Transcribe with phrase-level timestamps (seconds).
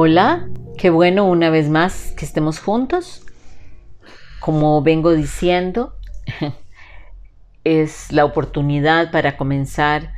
[0.00, 3.26] Hola, qué bueno una vez más que estemos juntos.
[4.38, 5.96] Como vengo diciendo,
[7.64, 10.12] es la oportunidad para comenzar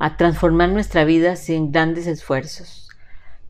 [0.00, 2.88] a transformar nuestra vida sin grandes esfuerzos.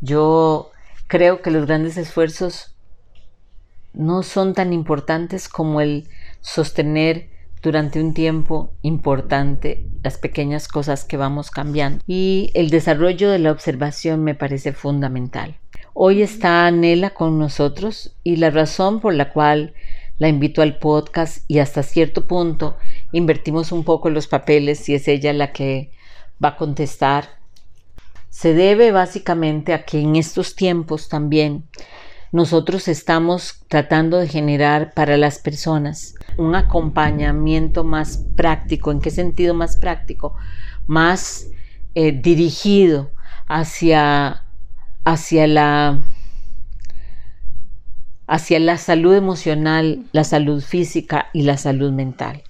[0.03, 0.73] Yo
[1.07, 2.77] creo que los grandes esfuerzos
[3.95, 6.07] no son tan importantes como el
[6.43, 7.31] sostener
[7.63, 12.05] durante un tiempo importante las pequeñas cosas que vamos cambiando.
[12.07, 15.62] Y el desarrollo de la observación me parece fundamental.
[15.95, 19.75] Hoy está Nela con nosotros y la razón por la cual
[20.19, 22.79] la invito al podcast y hasta cierto punto
[23.13, 25.91] invertimos un poco los papeles y es ella la que
[26.43, 27.29] va a contestar,
[28.31, 31.65] se debe básicamente a que en estos tiempos también
[32.33, 38.91] nosotros estamos tratando de generar para las personas un acompañamiento más práctico.
[38.91, 40.35] ¿En qué sentido más práctico?
[40.87, 41.49] Más
[41.95, 43.11] eh, dirigido
[43.47, 44.45] hacia,
[45.05, 46.03] hacia, la,
[48.27, 52.43] hacia la salud emocional, la salud física y la salud mental.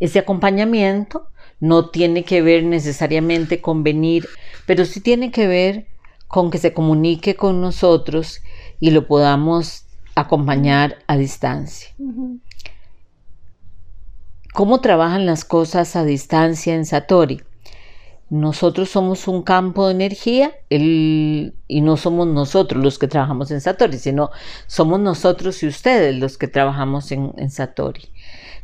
[0.00, 1.28] Ese acompañamiento
[1.60, 4.28] no tiene que ver necesariamente con venir,
[4.66, 5.86] pero sí tiene que ver
[6.28, 8.42] con que se comunique con nosotros
[8.80, 11.90] y lo podamos acompañar a distancia.
[14.52, 17.42] ¿Cómo trabajan las cosas a distancia en Satori?
[18.28, 23.98] Nosotros somos un campo de energía y no somos nosotros los que trabajamos en Satori,
[23.98, 24.30] sino
[24.66, 28.08] somos nosotros y ustedes los que trabajamos en, Satori.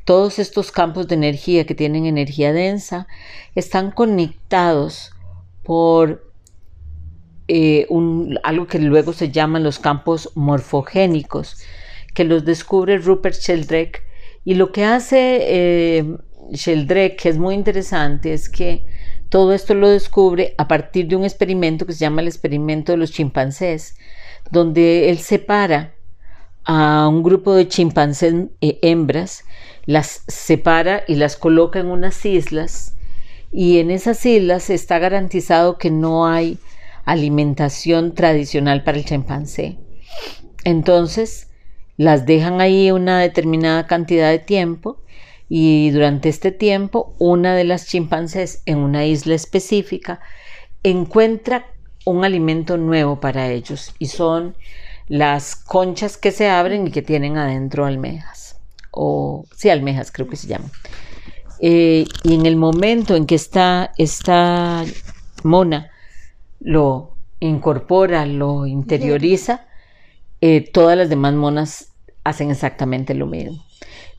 [0.05, 3.07] Todos estos campos de energía que tienen energía densa
[3.55, 5.13] están conectados
[5.63, 6.29] por
[7.47, 7.87] eh,
[8.43, 11.59] algo que luego se llaman los campos morfogénicos,
[12.15, 14.03] que los descubre Rupert Sheldrake.
[14.45, 16.17] Y lo que hace eh,
[16.51, 18.85] Sheldrake, que es muy interesante, es que
[19.33, 22.99] todo esto lo descubre a partir de un experimento que se llama el experimento de
[22.99, 23.97] los chimpancés,
[24.51, 25.95] donde él separa
[26.65, 29.45] a un grupo de chimpancés eh, hembras,
[29.87, 32.95] las separa y las coloca en unas islas,
[33.51, 36.59] y en esas islas está garantizado que no hay
[37.07, 39.79] alimentación tradicional para el chimpancé.
[40.63, 41.49] Entonces,
[41.97, 44.99] las dejan ahí una determinada cantidad de tiempo
[45.55, 50.19] y durante este tiempo una de las chimpancés en una isla específica
[50.83, 51.67] encuentra
[52.07, 54.57] un alimento nuevo para ellos y son
[55.09, 58.57] las conchas que se abren y que tienen adentro almejas
[58.93, 60.71] o sí almejas creo que se llaman
[61.61, 64.83] eh, y en el momento en que está esta
[65.45, 65.91] mona
[66.61, 69.67] lo incorpora, lo interioriza,
[70.41, 71.93] eh, todas las demás monas
[72.25, 73.63] hacen exactamente lo mismo.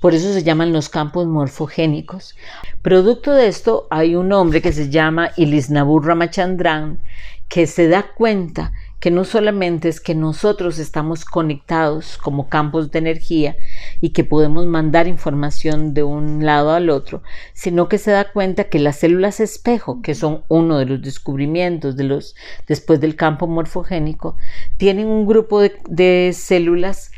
[0.04, 2.36] Por eso se llaman los campos morfogénicos.
[2.82, 7.00] Producto de esto, hay un hombre que se llama Ilisnabur Ramachandran
[7.48, 13.00] que se da cuenta que no solamente es que nosotros estamos conectados como campos de
[13.00, 13.56] energía
[14.02, 18.66] y que podemos mandar información de un lado al otro, sino que se da cuenta
[18.66, 22.36] que las células espejo, que son uno de los descubrimientos de los,
[22.68, 24.36] después del campo morfogénico,
[24.76, 27.12] tienen un grupo de, de células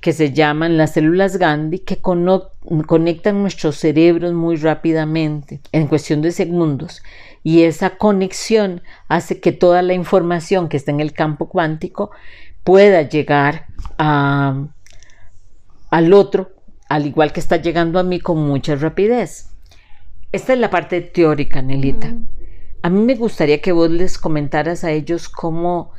[0.00, 6.30] que se llaman las células Gandhi, que conectan nuestros cerebros muy rápidamente, en cuestión de
[6.32, 7.02] segundos.
[7.42, 12.10] Y esa conexión hace que toda la información que está en el campo cuántico
[12.62, 13.66] pueda llegar
[13.96, 14.72] al
[16.12, 16.52] otro,
[16.88, 19.50] al igual que está llegando a mí con mucha rapidez.
[20.30, 22.14] Esta es la parte teórica, Nelita.
[22.82, 25.90] A mí me gustaría que vos les comentaras a ellos cómo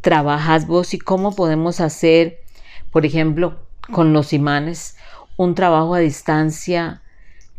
[0.00, 2.38] trabajas vos y cómo podemos hacer
[2.90, 3.56] por ejemplo,
[3.92, 4.96] con los imanes,
[5.36, 7.02] un trabajo a distancia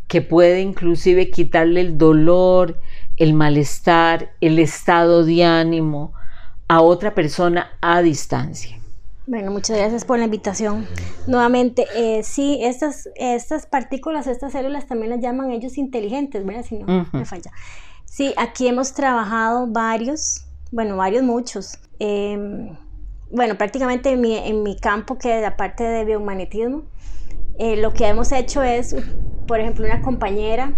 [0.06, 2.80] que puede inclusive quitarle el dolor,
[3.16, 6.12] el malestar, el estado de ánimo
[6.68, 8.80] a otra persona a distancia.
[9.26, 10.88] Bueno, muchas gracias por la invitación.
[11.28, 16.64] Nuevamente, eh, sí, estas, estas partículas, estas células también las llaman ellos inteligentes, ¿verdad?
[16.68, 17.52] Si no me falla.
[18.04, 21.78] Sí, aquí hemos trabajado varios, bueno, varios, muchos.
[22.00, 22.76] Em,
[23.30, 26.84] bueno, prácticamente en mi, en mi campo, que es la parte de biomagnetismo,
[27.58, 28.96] eh, lo que hemos hecho es,
[29.46, 30.72] por ejemplo, una compañera,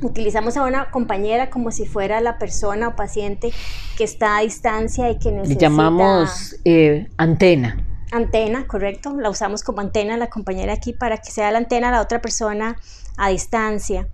[0.00, 3.52] utilizamos a una compañera como si fuera la persona o paciente
[3.96, 5.54] que está a distancia y que necesita...
[5.54, 7.84] Le llamamos eh, antena.
[8.12, 9.14] Antena, correcto.
[9.18, 12.20] La usamos como antena, la compañera aquí, para que sea la antena a la otra
[12.20, 12.76] persona
[13.16, 14.08] a distancia.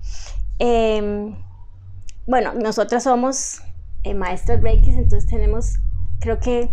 [0.59, 1.37] Em,
[2.27, 3.61] bueno, nosotras somos
[4.05, 5.79] eh, maestras Reiki, entonces tenemos,
[6.21, 6.71] creo que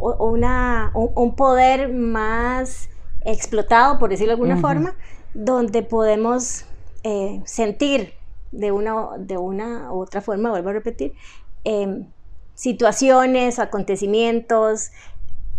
[0.00, 2.88] una, un, poder más
[3.24, 4.94] explotado, por decirlo de alguna forma,
[5.34, 6.64] donde podemos
[7.04, 8.14] eh, sentir
[8.52, 11.12] de una, de una u otra forma, vuelvo a repetir,
[11.64, 12.06] em,
[12.54, 14.90] situaciones, acontecimientos,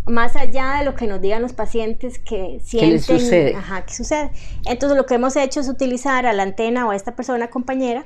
[0.06, 3.54] más allá de lo que nos digan los pacientes que sienten, ¿Qué sucede?
[3.54, 4.30] Ajá, ¿qué sucede?
[4.66, 8.04] Entonces lo que hemos hecho es utilizar a la antena o a esta persona compañera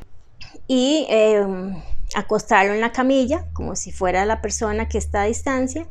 [0.66, 1.75] y em,
[2.14, 5.86] acostarlo en la camilla, como si fuera la persona que está a distancia.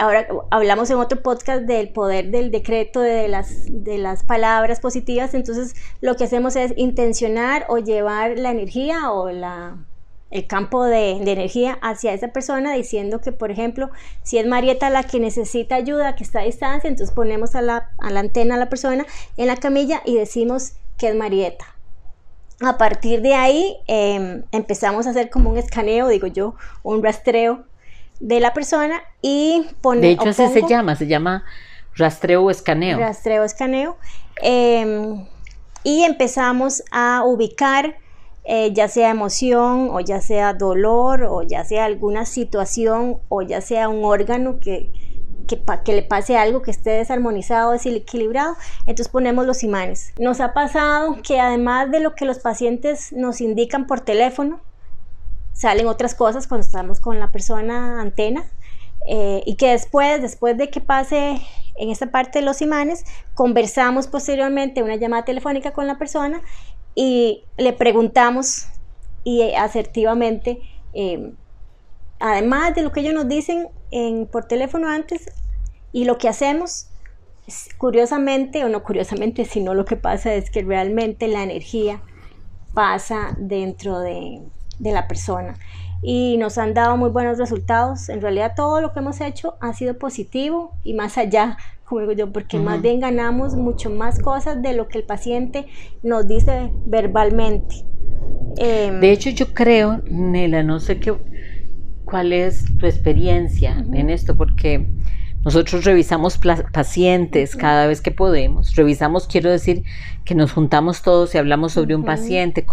[0.00, 5.34] Ahora hablamos en otro podcast del poder del decreto de las, de las palabras positivas,
[5.34, 9.76] entonces lo que hacemos es intencionar o llevar la energía o la,
[10.30, 13.90] el campo de, energía hacia esa persona diciendo que, por ejemplo,
[14.22, 17.90] si es Marieta la que necesita ayuda, que está a distancia, entonces ponemos a la,
[17.98, 19.04] antena a la persona
[19.36, 21.64] en la camilla y decimos que es Marieta.
[22.60, 27.64] A partir de ahí em, empezamos a hacer como un escaneo, digo yo, un rastreo
[28.20, 30.02] de la persona y ponemos...
[30.02, 31.44] De hecho, así se llama, se llama
[31.94, 32.98] rastreo o escaneo.
[32.98, 33.96] Rastreo escaneo.
[34.42, 35.26] Em,
[35.84, 37.96] y empezamos a ubicar
[38.44, 43.60] eh, ya sea emoción o ya sea dolor o ya sea alguna situación o ya
[43.60, 44.90] sea un órgano que,
[45.46, 48.56] que, que, le pase algo que esté desarmonizado, desequilibrado,
[48.86, 50.14] entonces ponemos los imanes.
[50.18, 54.60] Nos ha pasado que además de lo que los pacientes nos indican por teléfono,
[55.58, 58.48] salen otras cosas cuando estamos con la persona antena
[59.08, 61.40] eh, y que después, después de que pase
[61.74, 66.42] en esta parte de los imanes, conversamos posteriormente una llamada telefónica con la persona
[66.94, 68.68] y le preguntamos
[69.24, 70.60] y asertivamente,
[70.92, 71.34] em,
[72.20, 75.28] además de lo que ellos nos dicen en, por teléfono antes
[75.90, 76.88] y lo que hacemos,
[77.78, 82.00] curiosamente o no curiosamente, sino lo que pasa es que realmente la energía
[82.74, 84.42] pasa dentro de,
[84.78, 85.54] de la persona
[86.02, 88.08] y nos han dado muy buenos resultados.
[88.08, 91.56] En realidad todo lo que hemos hecho ha sido positivo y más allá
[91.88, 95.66] como digo yo, porque más bien ganamos mucho más cosas de lo que el paciente
[96.02, 97.76] nos dice verbalmente.
[98.58, 101.14] Em, de hecho, yo creo, Nela, no sé qué,
[102.04, 104.86] cuál es tu experiencia en esto, porque
[105.44, 106.38] nosotros revisamos
[106.72, 108.74] pacientes cada vez que podemos.
[108.76, 109.82] Revisamos, quiero decir,
[110.26, 112.66] que nos juntamos todos y hablamos sobre un paciente,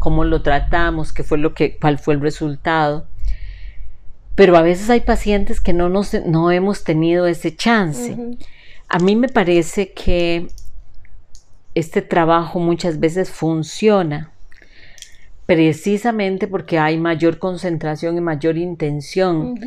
[0.00, 3.06] cómo lo tratamos, qué fue lo que, cuál fue el resultado.
[4.34, 8.16] Pero a veces hay pacientes que no, nos, no hemos tenido ese chance.
[8.88, 10.48] A mí me parece que
[11.74, 14.32] este trabajo muchas veces funciona
[15.44, 19.58] precisamente porque hay mayor concentración y mayor intención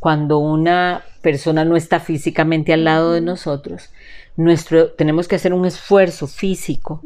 [0.00, 3.90] cuando una persona no está físicamente al lado de nosotros.
[4.36, 7.02] Nuestro, tenemos que hacer un esfuerzo físico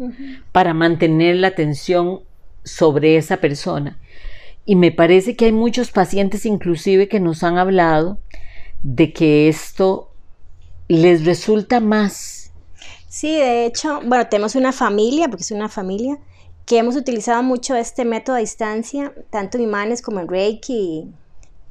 [0.53, 2.21] para mantener la atención
[2.64, 3.98] sobre esa persona
[4.64, 8.18] y me parece que hay muchos pacientes inclusive que nos han hablado
[8.84, 10.12] de que esto
[10.88, 12.52] les resulta más.
[13.08, 16.18] Sí, de hecho, bueno, tenemos una familia, porque es una familia,
[16.66, 21.08] que hemos utilizado mucho este método a distancia, tanto en imanes como en Reiki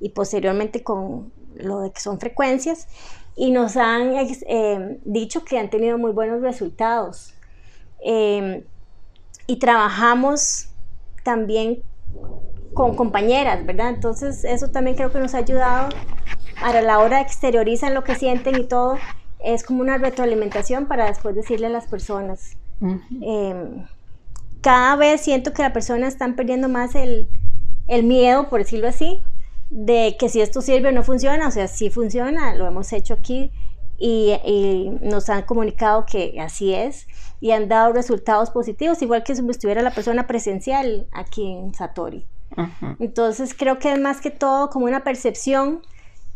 [0.02, 2.88] y, posteriormente con lo de que son frecuencias,
[3.36, 7.34] y nos han eh, dicho que han tenido muy buenos resultados.
[8.04, 8.66] Eh,
[9.48, 10.70] y trabajamos
[11.24, 11.82] también
[12.74, 13.90] con compañeras, ¿verdad?
[13.90, 15.90] Entonces eso también creo que nos ha ayudado
[16.62, 18.98] a la hora de exteriorizar lo que sienten y todo,
[19.40, 22.58] es como una retroalimentación para después decirle a las personas.
[22.82, 23.86] Em,
[24.62, 27.28] cada vez siento que las personas están perdiendo más el,
[28.04, 29.22] miedo, por decirlo así,
[29.70, 33.16] de que si esto sirve o no funciona, o sea, si funciona, lo hemos hecho
[33.16, 33.52] aquí
[34.00, 37.08] y, y, nos han comunicado que así es
[37.42, 42.26] y han dado resultados positivos, igual que si estuviera la persona presencial aquí en Satori.
[43.00, 45.82] Entonces creo que es más que todo como una percepción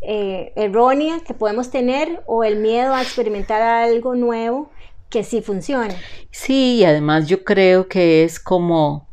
[0.01, 4.69] eh, errónea que podemos tener o el miedo a experimentar algo nuevo
[5.09, 5.95] que sí funciona.
[6.31, 9.07] Sí, y además yo creo que es como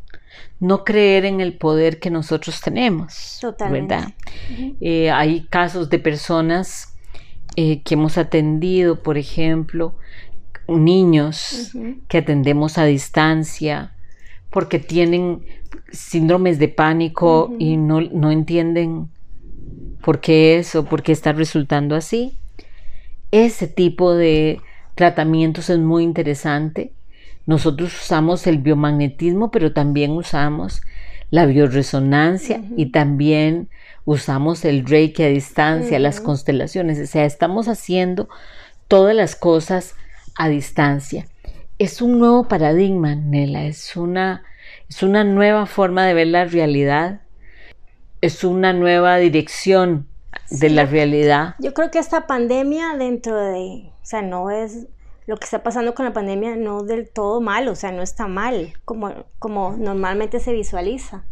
[0.58, 3.38] no creer en el poder que nosotros tenemos.
[3.40, 3.94] Totalmente.
[3.94, 4.12] ¿Verdad?
[4.80, 6.89] Eh, hay casos de personas
[7.56, 9.94] eh, que hemos atendido, por ejemplo,
[10.68, 11.72] niños
[12.08, 13.92] que atendemos a distancia
[14.50, 15.44] porque tienen
[15.92, 19.08] síndromes de pánico y no, no, entienden
[20.02, 22.36] por qué eso, por qué está resultando así.
[23.30, 24.60] Ese tipo de
[24.94, 26.92] tratamientos es muy interesante.
[27.46, 30.82] Nosotros usamos el biomagnetismo, pero también usamos
[31.30, 33.68] la bioresonancia y también
[34.10, 36.98] usamos el reiki a distancia, las constelaciones.
[36.98, 38.28] O sea, estamos haciendo
[38.88, 39.94] todas las cosas
[40.36, 41.28] a distancia.
[41.78, 44.42] Es un nuevo paradigma, Nela, es una
[44.88, 47.20] es una nueva forma de ver la realidad,
[48.20, 50.08] es una nueva dirección
[50.50, 51.54] de la realidad.
[51.60, 54.88] Yo creo que esta pandemia dentro de, o sea, no es
[55.26, 58.26] lo que está pasando con la pandemia no del todo mal, o sea, no está
[58.26, 61.22] mal como, como normalmente se visualiza.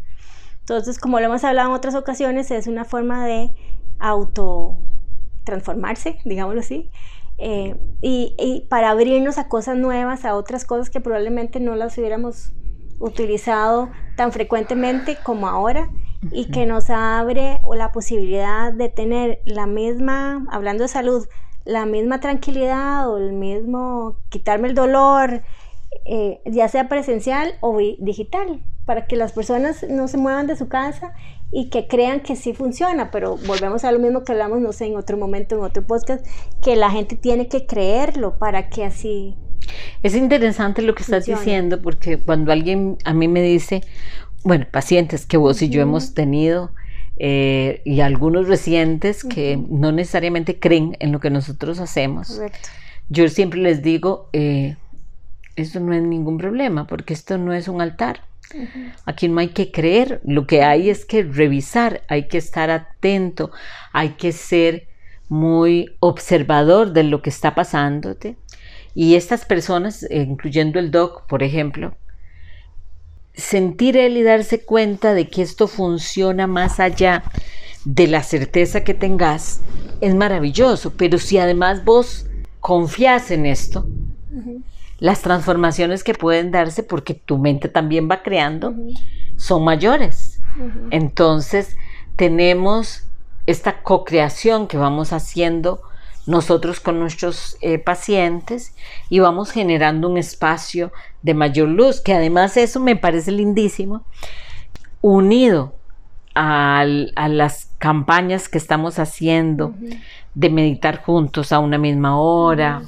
[0.68, 3.54] Entonces, como lo hemos hablado en otras ocasiones, es una forma de
[3.98, 4.76] auto
[5.44, 6.90] transformarse, digámoslo así,
[7.38, 12.52] eh, y, para abrirnos a cosas nuevas, a otras cosas que probablemente no las hubiéramos
[12.98, 15.88] utilizado tan frecuentemente como ahora
[16.32, 21.26] y que nos abre la posibilidad de tener la misma, hablando de salud,
[21.64, 25.44] la misma tranquilidad o el mismo quitarme el dolor,
[26.04, 30.66] eh, ya sea presencial o digital, para que las personas no se muevan de su
[30.66, 31.12] casa
[31.52, 34.86] y que crean que sí funciona, pero volvemos a lo mismo que hablamos, no sé,
[34.86, 36.24] en otro momento, en otro podcast,
[36.64, 39.34] que la gente tiene que creerlo para que así...
[40.02, 43.82] Es interesante lo que estás diciendo, porque cuando alguien a mí me dice,
[44.42, 46.70] bueno, pacientes que vos y yo hemos tenido,
[47.18, 52.40] eh, y algunos recientes que no necesariamente creen en lo que nosotros hacemos,
[53.10, 54.76] yo siempre les digo, eh,
[55.56, 58.22] esto no es ningún problema, porque esto no es un altar.
[59.04, 63.50] Aquí no hay que creer, lo que hay es que revisar, hay que estar atento,
[63.92, 64.88] hay que ser
[65.28, 68.36] muy observador de lo que está pasándote.
[68.94, 71.94] Y estas personas, eh, incluyendo el doc, por ejemplo,
[73.34, 77.22] sentir él y darse cuenta de que esto funciona más allá
[77.84, 79.60] de la certeza que tengas
[80.00, 82.26] es maravilloso, pero si además vos
[82.60, 83.86] confías en esto,
[84.98, 88.74] las transformaciones que pueden darse porque tu mente también va creando
[89.36, 90.40] son mayores.
[90.90, 91.76] Entonces,
[92.16, 93.06] tenemos
[93.46, 95.80] esta co-creación que vamos haciendo
[96.26, 98.74] nosotros con nuestros eh, pacientes
[99.08, 104.04] y vamos generando un espacio de mayor luz, que además eso me parece lindísimo,
[105.00, 105.74] unido
[106.34, 109.74] a, las campañas que estamos haciendo
[110.34, 112.82] de meditar juntos a una misma hora,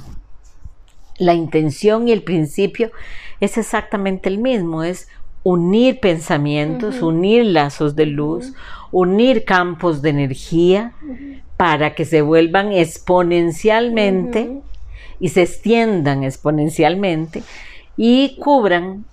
[1.21, 2.91] la intención y el principio
[3.39, 5.07] es exactamente el mismo, es
[5.43, 8.53] unir pensamientos, unir lazos de luz,
[8.91, 10.93] unir campos de energía
[11.57, 14.61] para que se vuelvan exponencialmente
[15.19, 17.43] y se extiendan exponencialmente
[17.97, 19.05] y cubran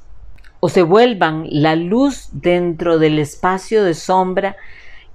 [0.60, 4.56] o se vuelvan la luz dentro del espacio de sombra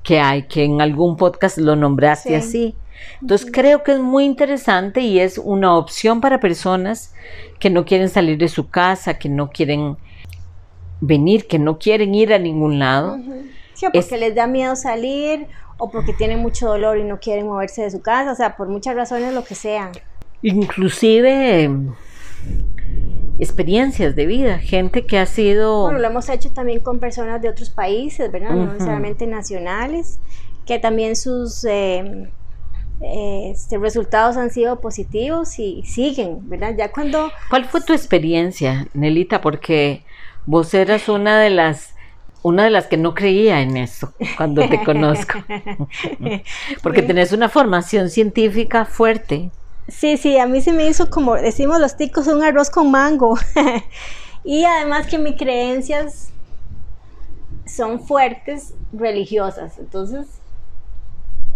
[0.03, 2.75] que hay, que en algún podcast lo nombraste así.
[3.21, 7.13] Entonces creo que es muy interesante y es una opción para personas
[7.59, 9.97] que no quieren salir de su casa, que no quieren
[11.01, 13.17] venir, que no quieren ir a ningún lado.
[13.73, 15.47] Sí, porque les da miedo salir
[15.77, 18.67] o porque tienen mucho dolor y no quieren moverse de su casa, o sea, por
[18.67, 19.91] muchas razones lo que sean.
[20.41, 21.69] Inclusive
[23.39, 25.83] experiencias de vida, gente que ha sido...
[25.83, 28.51] Bueno, lo hemos hecho también con personas de otros países, ¿verdad?
[28.51, 30.19] No necesariamente nacionales,
[30.65, 31.65] que también sus...
[31.65, 32.29] Eh,
[33.03, 36.73] este, resultados han sido positivos y siguen, ¿verdad?
[36.77, 37.31] Ya cuando...
[37.49, 39.41] ¿Cuál fue tu experiencia, Nelita?
[39.41, 40.03] Porque
[40.45, 41.93] vos eras una de las
[42.43, 45.39] una de las que no creía en eso cuando te conozco.
[46.81, 49.49] Porque tenés una formación científica fuerte.
[49.87, 53.37] Sí, sí, a mí se me hizo como decimos los ticos un arroz con mango.
[54.43, 56.31] y además que mis creencias
[57.65, 59.79] son fuertes religiosas.
[59.79, 60.27] Entonces,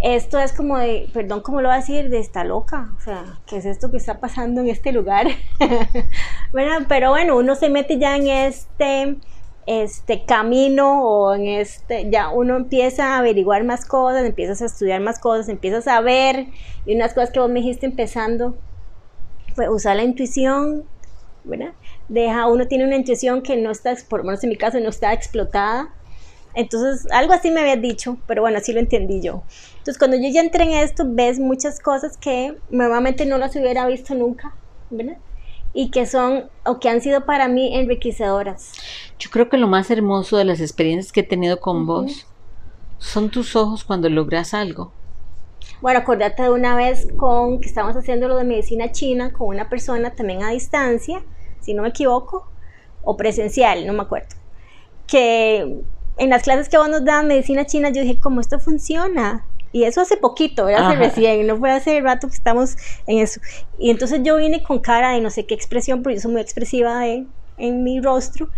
[0.02, 2.10] esto es como de, perdón, ¿cómo lo voy a decir?
[2.10, 5.28] De esta loca, o sea, ¿qué es esto que está pasando en este lugar?
[6.52, 9.18] bueno, pero bueno, uno se mete ya en este,
[9.66, 15.02] este camino o en este, ya uno empieza a averiguar más cosas, empiezas a estudiar
[15.02, 16.48] más cosas, empiezas a ver,
[16.86, 18.56] y unas cosas que vos me dijiste empezando,
[19.56, 20.84] fue usar la intuición,
[21.44, 21.74] ¿verdad?
[22.08, 24.90] Deja, uno tiene una intuición que no está, por lo menos en mi caso, no
[24.90, 25.90] está explotada,
[26.58, 29.44] entonces, algo así me había dicho, pero bueno, así lo entendí yo.
[29.78, 33.86] Entonces, cuando yo ya entré en esto, ves muchas cosas que normalmente no las hubiera
[33.86, 34.56] visto nunca,
[34.90, 35.18] ¿verdad?
[35.76, 38.72] Y que son o que han sido para mí enriquecedoras.
[39.20, 42.26] Yo creo que lo más hermoso de las experiencias que he tenido con vos
[42.98, 44.92] son tus ojos cuando logras algo.
[45.80, 49.70] Bueno, acordate de una vez con que estábamos haciendo lo de medicina china con una
[49.70, 51.22] persona también a distancia,
[51.60, 52.50] si no me equivoco,
[53.04, 54.36] o presencial, no me acuerdo.
[55.06, 55.84] Que
[56.18, 59.46] en las clases que vos nos daban medicina china, yo dije, ¿cómo esto funciona?
[59.72, 63.42] Y eso hace poquito, era hace recién, no fue hace rato que estamos en eso.
[63.78, 66.42] Y entonces yo vine con cara de no sé qué expresión, porque yo soy muy
[66.42, 68.50] expresiva en mi rostro.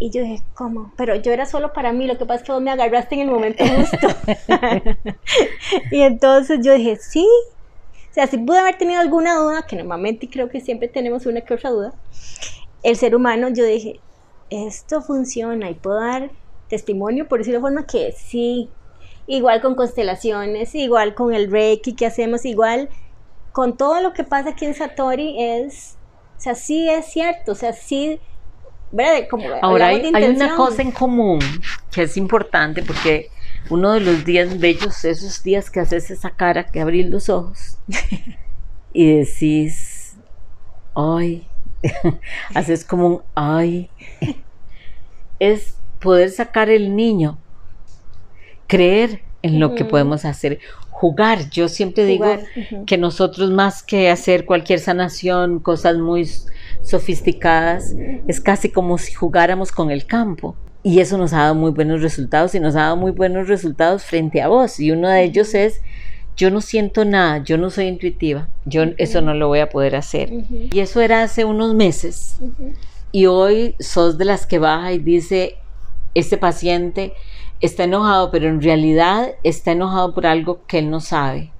[0.00, 0.92] Y yo dije, ¿cómo?
[0.96, 3.22] Pero yo era solo para mí, lo que pasa es que vos me agarraste en
[3.22, 4.08] el momento justo.
[5.90, 7.26] y entonces yo dije, sí.
[8.10, 11.40] O sea, si pude haber tenido alguna duda, que normalmente creo que siempre tenemos una
[11.40, 11.92] que otra duda,
[12.84, 14.00] el ser humano, yo dije,
[14.50, 16.30] esto funciona y puedo dar
[16.68, 18.70] testimonio, por decirlo de forma, que sí,
[19.26, 22.88] igual con constelaciones, igual con el Reiki que hacemos, igual
[23.52, 25.96] con todo lo que pasa aquí en Satori es,
[26.36, 28.20] o sea, sí es cierto, o sea, sí
[29.60, 31.40] Ahora hay, hay, una cosa en común
[31.90, 33.28] que es importante porque
[33.68, 37.76] uno de los días bellos, esos días que haces esa cara, que abrís los ojos
[38.94, 40.16] y decís,
[40.94, 41.46] ay,
[42.54, 43.90] haces como un ay,
[45.38, 47.38] es poder sacar el niño,
[48.66, 50.58] creer en lo que podemos hacer,
[50.90, 51.48] jugar.
[51.50, 52.26] Yo siempre digo
[52.86, 56.28] que nosotros más que hacer cualquier sanación, cosas muy
[56.82, 57.94] sofisticadas,
[58.26, 60.56] es casi como si jugáramos con el campo.
[60.82, 64.04] Y eso nos ha dado muy buenos resultados y nos ha dado muy buenos resultados
[64.04, 64.80] frente a vos.
[64.80, 65.82] Y uno de ellos es,
[66.36, 69.96] yo no siento nada, yo no soy intuitiva, yo eso no lo voy a poder
[69.96, 70.30] hacer.
[70.50, 72.38] Y eso era hace unos meses.
[73.10, 75.56] Y hoy sos de las que baja y dice,
[76.14, 77.12] este paciente
[77.60, 81.52] está enojado, pero en realidad está enojado por algo que él no sabe.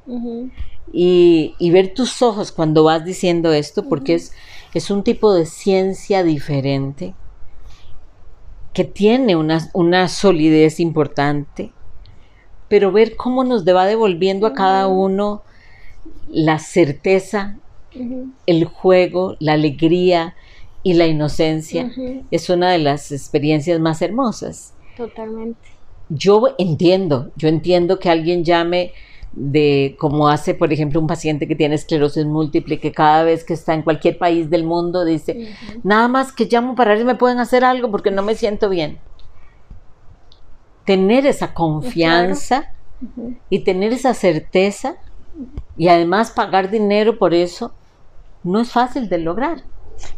[0.92, 4.32] y, ver tus ojos cuando vas diciendo esto, porque es
[4.74, 7.14] es un tipo de ciencia diferente
[8.72, 11.72] que tiene una, solidez importante,
[12.68, 15.42] pero ver cómo nos va devolviendo a cada uno
[16.28, 17.58] la certeza,
[18.46, 20.36] el juego, la alegría
[20.82, 21.90] y la inocencia
[22.30, 24.74] es una de las experiencias más hermosas.
[24.96, 25.60] Totalmente.
[26.08, 28.92] Yo entiendo, yo entiendo que alguien llame
[29.32, 33.54] de cómo hace, por ejemplo, un paciente que tiene esclerosis múltiple, que cada vez que
[33.54, 37.14] está en cualquier país del mundo dice, nada más que llamo para ver si me
[37.14, 38.98] pueden hacer algo porque no me siento bien.
[40.84, 42.72] Tener esa confianza
[43.50, 44.96] y tener esa certeza
[45.76, 47.72] y además pagar dinero por eso,
[48.42, 49.62] no es fácil de lograr.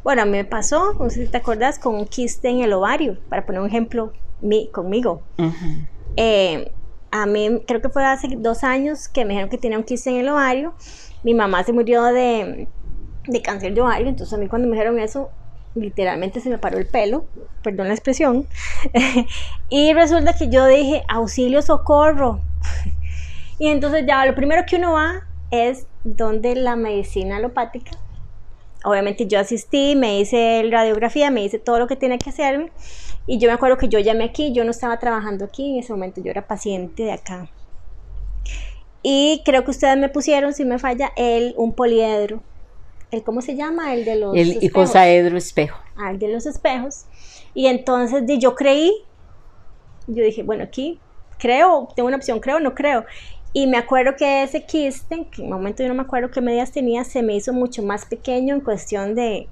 [0.02, 2.72] Bueno, a mí me pasó, no sé si te acuerdas, con un quiste en el
[2.72, 5.22] ovario, para poner un ejemplo mi, conmigo
[7.10, 10.10] a mí creo que fue hace dos años que me dijeron que tenía un quiste
[10.10, 10.74] en el ovario.
[11.22, 12.68] Mi mamá se murió de,
[13.26, 15.30] de cáncer de ovario, entonces a mí cuando me dijeron eso,
[15.74, 17.26] literalmente se me paró el pelo,
[17.62, 18.46] perdón la expresión,
[19.68, 22.40] y resulta que yo dije, auxilio, socorro.
[23.58, 27.92] y entonces ya lo primero que uno va es donde la medicina alopática.
[28.84, 32.70] Obviamente yo asistí, me hice radiografía, me hice todo lo que tiene que hacerme
[33.26, 35.92] y yo me acuerdo que yo llamé aquí, yo no estaba trabajando aquí en ese
[35.92, 37.50] momento, yo era paciente de acá.
[39.02, 42.42] Y creo que ustedes me pusieron, si me falla, el un poliedro.
[43.10, 43.94] ¿El cómo se llama?
[43.94, 45.78] El de los El icosaedro espejo.
[45.96, 47.06] Ah, el de los espejos.
[47.54, 48.92] Y entonces yo creí,
[50.06, 51.00] yo dije, bueno, aquí
[51.38, 53.04] creo, tengo una opción, creo o no creo.
[53.52, 56.40] Y me acuerdo que ese quiste, que en un momento yo no me acuerdo qué
[56.40, 59.48] medidas tenía, se me hizo mucho más pequeño en cuestión de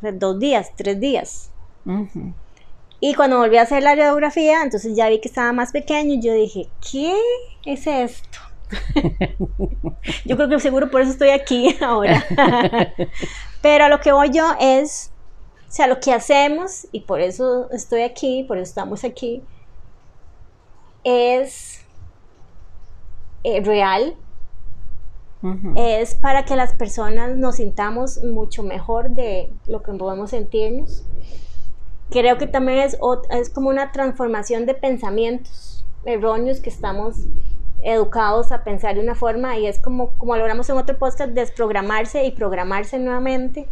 [0.00, 1.50] dos días, tres días.
[3.00, 6.20] Y cuando volví a hacer la radiografía, entonces ya vi que estaba más pequeño y
[6.20, 7.14] yo dije, ¿qué
[7.66, 8.38] es esto?
[10.24, 12.24] yo creo que seguro por eso estoy aquí ahora.
[13.62, 15.12] Pero a lo que voy yo es,
[15.68, 19.42] o sea, lo que hacemos, y por eso estoy aquí, por eso estamos aquí,
[21.04, 21.81] es
[23.44, 24.16] eh, real,
[25.74, 31.04] es para que las personas nos sintamos mucho mejor de lo que podemos sentirnos.
[32.10, 32.96] Creo que también es,
[33.30, 37.16] es como una transformación de pensamientos erróneos que estamos
[37.82, 42.24] educados a pensar de una forma y es como, como logramos en otro podcast, desprogramarse
[42.24, 43.66] y programarse nuevamente.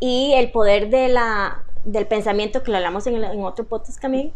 [0.00, 4.34] Y el poder de la, del pensamiento, que lo hablamos en, en otro podcast también,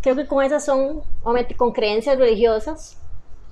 [0.00, 2.98] creo que con esas son, obviamente, con creencias religiosas,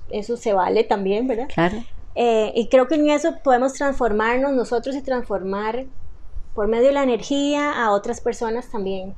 [0.09, 1.47] eso se vale también, ¿verdad?
[1.53, 1.83] Claro.
[2.15, 5.85] Eh, y creo que en eso podemos transformarnos nosotros y transformar
[6.55, 9.13] por medio de la energía a otras personas también.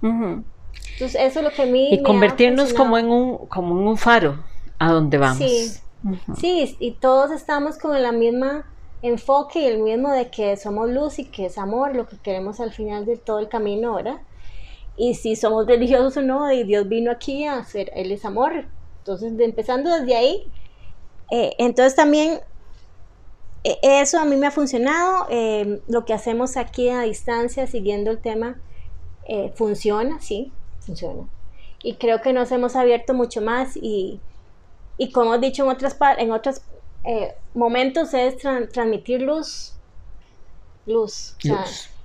[0.00, 1.92] Entonces eso es lo que a mí...
[1.92, 4.44] Y convertirnos como en, un, como en un faro
[4.78, 5.38] a donde vamos.
[5.38, 5.72] Sí,
[6.38, 8.62] sí, y todos estamos con el mismo
[9.02, 12.60] enfoque y el mismo de que somos luz y que es amor, lo que queremos
[12.60, 14.18] al final de todo el camino, ¿verdad?
[14.96, 18.66] Y si somos religiosos o no, y Dios vino aquí a hacer, Él es amor.
[19.08, 20.50] Entonces, empezando desde ahí,
[21.30, 22.40] eh, entonces también
[23.64, 25.26] e, eso a mí me ha funcionado.
[25.30, 28.60] Eh, lo que hacemos aquí a distancia, siguiendo el tema,
[29.26, 31.28] eh, funciona, sí, funciona.
[31.82, 34.20] Y creo que nos hemos abierto mucho más y,
[35.12, 36.60] como he dicho en, otras, en otros
[37.04, 38.36] eh, momentos, es
[38.72, 39.74] transmitir luz.
[40.86, 41.36] Luz.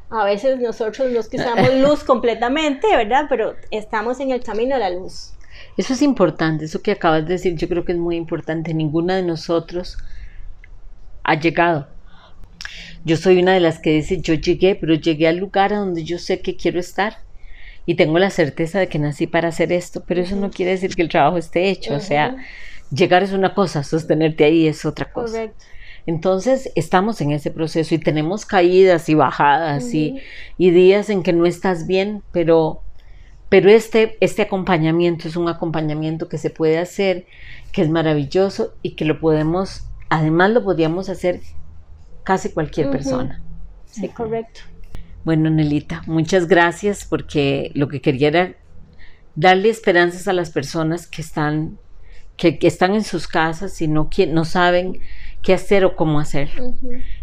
[0.09, 3.25] a veces nosotros los que usamos luz completamente, ¿verdad?
[3.29, 5.33] Pero estamos en el camino de la luz.
[5.77, 8.73] Eso es importante, eso que acabas de decir, yo creo que es muy importante.
[8.73, 9.97] Ninguna de nosotros
[11.23, 11.88] ha llegado.
[13.05, 16.03] Yo soy una de las que dice, yo llegué, pero llegué al lugar a donde
[16.03, 17.17] yo sé que quiero estar
[17.86, 20.95] y tengo la certeza de que nací para hacer esto, pero eso no quiere decir
[20.95, 22.38] que el trabajo esté hecho, o sea,
[22.91, 25.51] llegar es una cosa, sostenerte ahí es otra cosa.
[26.05, 30.19] Entonces estamos en ese proceso y tenemos caídas y bajadas y,
[30.57, 32.81] y, días en que no estás bien, pero,
[33.53, 37.27] pero este, este acompañamiento es un acompañamiento que se puede hacer,
[37.71, 41.39] que es maravilloso y que lo podemos, además lo podríamos hacer
[42.23, 43.43] casi cualquier persona.
[43.85, 44.61] Sí, correcto.
[45.23, 48.55] Bueno, Nelita, muchas gracias porque lo que quería era
[49.35, 51.77] darle esperanzas a las personas que están,
[52.37, 54.99] que, están en sus casas y no, no saben
[55.43, 56.73] qué hacer o cómo hacerlo.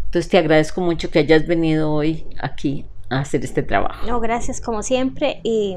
[0.05, 4.07] Entonces te agradezco mucho que hayas venido hoy aquí a hacer este trabajo.
[4.07, 5.75] No, gracias como siempre y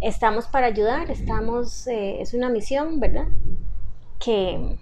[0.00, 3.26] estamos para ayudar, estamos, eh, es una misión, ¿verdad?
[4.18, 4.78] Que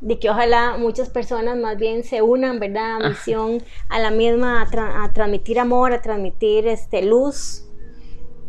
[0.00, 3.02] de que ojalá muchas personas más bien se unan, ¿verdad?
[3.02, 7.64] A misión, a la misma, a, transmitir amor, a transmitir este, luz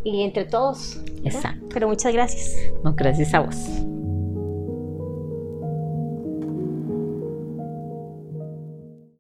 [0.04, 1.02] y entre todos.
[1.24, 1.68] Exacto.
[1.74, 2.56] Pero muchas gracias.
[2.84, 3.56] No, gracias a vos.